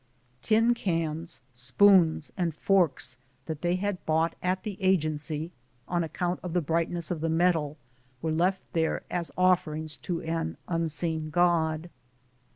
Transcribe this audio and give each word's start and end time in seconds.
Tin 0.41 0.73
cans, 0.73 1.41
spoons, 1.53 2.31
and 2.35 2.55
forks, 2.55 3.17
that 3.45 3.61
they 3.61 3.75
had 3.75 4.03
bought 4.03 4.33
at 4.41 4.63
the 4.63 4.75
Agency, 4.81 5.51
on 5.87 6.03
account 6.03 6.39
of 6.41 6.53
the 6.53 6.59
brightness 6.61 7.11
of 7.11 7.21
the 7.21 7.29
metal, 7.29 7.77
were 8.19 8.31
left 8.31 8.63
there 8.73 9.03
as 9.11 9.29
offerings 9.37 9.97
to 9.97 10.19
an 10.23 10.57
unseen 10.67 11.29
God. 11.29 11.91